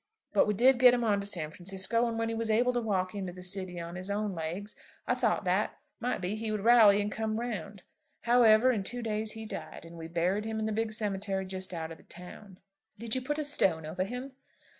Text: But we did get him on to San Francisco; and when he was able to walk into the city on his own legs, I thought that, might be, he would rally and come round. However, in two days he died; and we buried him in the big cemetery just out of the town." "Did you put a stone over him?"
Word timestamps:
But 0.33 0.47
we 0.47 0.55
did 0.55 0.79
get 0.79 0.95
him 0.95 1.03
on 1.03 1.19
to 1.21 1.27
San 1.27 1.51
Francisco; 1.51 2.07
and 2.07 2.17
when 2.17 2.27
he 2.27 2.33
was 2.33 2.49
able 2.49 2.73
to 2.73 2.81
walk 2.81 3.13
into 3.13 3.31
the 3.31 3.43
city 3.43 3.79
on 3.79 3.93
his 3.93 4.09
own 4.09 4.33
legs, 4.33 4.75
I 5.05 5.13
thought 5.13 5.45
that, 5.45 5.77
might 5.99 6.21
be, 6.21 6.35
he 6.35 6.49
would 6.51 6.63
rally 6.63 6.99
and 6.99 7.11
come 7.11 7.39
round. 7.39 7.83
However, 8.21 8.71
in 8.71 8.81
two 8.81 9.03
days 9.03 9.33
he 9.33 9.45
died; 9.45 9.85
and 9.85 9.99
we 9.99 10.07
buried 10.07 10.45
him 10.45 10.57
in 10.57 10.65
the 10.65 10.71
big 10.71 10.91
cemetery 10.91 11.45
just 11.45 11.71
out 11.71 11.91
of 11.91 11.99
the 11.99 12.03
town." 12.03 12.57
"Did 12.97 13.13
you 13.13 13.21
put 13.21 13.37
a 13.37 13.43
stone 13.43 13.85
over 13.85 14.03
him?" 14.03 14.31